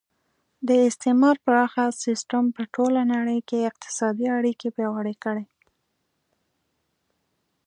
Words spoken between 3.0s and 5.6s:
نړۍ کې اقتصادي اړیکې پیاوړې کړې